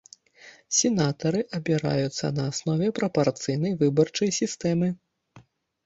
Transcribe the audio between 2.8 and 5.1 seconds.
прапарцыйнай выбарчай сістэмы.